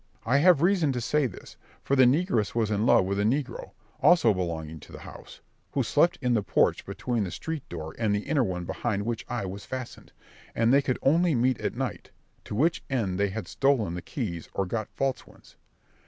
[0.25, 3.73] I have reason to say this; for the negress was in love with a negro,
[4.01, 5.41] also belonging to the house,
[5.73, 9.27] who slept in the porch between the street door and the inner one behind which
[9.29, 10.11] I was fastened,
[10.55, 12.09] and they could only meet at night,
[12.45, 15.55] to which end they had stolen the keys or got false ones.